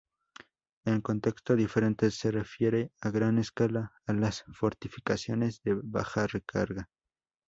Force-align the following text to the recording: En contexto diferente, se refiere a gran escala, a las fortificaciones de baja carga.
En 0.83 1.01
contexto 1.01 1.55
diferente, 1.55 2.09
se 2.09 2.31
refiere 2.31 2.91
a 3.01 3.11
gran 3.11 3.37
escala, 3.37 3.93
a 4.07 4.13
las 4.13 4.43
fortificaciones 4.51 5.61
de 5.61 5.79
baja 5.83 6.25
carga. 6.43 6.89